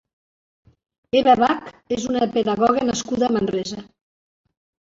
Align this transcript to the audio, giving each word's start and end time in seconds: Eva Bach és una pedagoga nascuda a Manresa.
Eva 1.19 1.35
Bach 1.41 1.69
és 1.97 2.09
una 2.13 2.29
pedagoga 2.39 2.89
nascuda 2.89 3.31
a 3.31 3.33
Manresa. 3.39 3.87